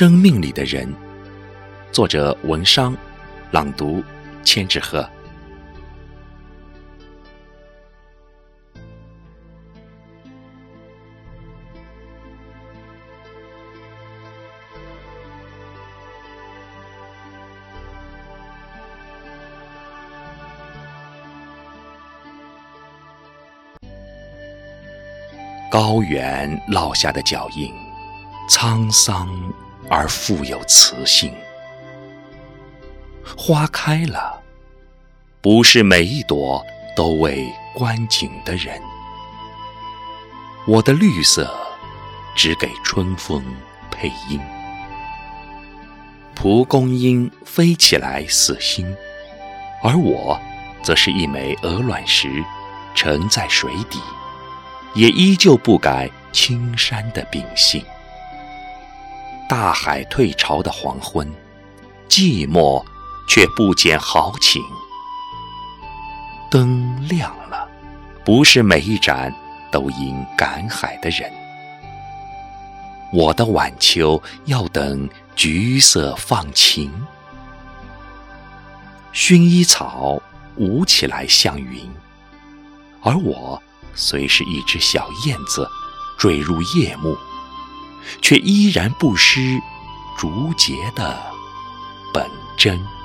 [0.00, 0.90] 生命里的人，
[1.92, 2.96] 作者文商，
[3.50, 4.02] 朗读
[4.42, 5.06] 千纸鹤。
[25.70, 27.70] 高原烙下的脚印，
[28.48, 29.28] 沧桑
[29.90, 31.34] 而富有磁性。
[33.36, 34.40] 花开了，
[35.42, 36.64] 不是每一朵
[36.96, 38.80] 都为观景的人。
[40.66, 41.54] 我的绿色
[42.36, 43.44] 只给春风
[43.90, 44.40] 配音。
[46.34, 48.96] 蒲公英飞起来似星，
[49.82, 50.40] 而我
[50.82, 52.42] 则是一枚鹅卵石，
[52.94, 53.98] 沉在水底。
[54.94, 57.84] 也依旧不改青山的秉性。
[59.50, 61.28] 大海退潮的黄昏，
[62.08, 62.80] 寂寞
[63.28, 64.62] 却不减豪情。
[66.48, 67.68] 灯亮了，
[68.24, 69.34] 不是每一盏
[69.72, 71.28] 都应赶海的人。
[73.12, 76.88] 我的晚秋要等橘色放晴。
[79.12, 80.22] 薰衣草
[80.58, 81.90] 舞起来像云，
[83.02, 83.60] 而我。
[83.96, 85.68] 虽是一只小燕子，
[86.16, 87.18] 坠入夜幕，
[88.20, 89.58] 却依然不失
[90.18, 91.18] 竹节的
[92.12, 92.24] 本
[92.56, 92.99] 真。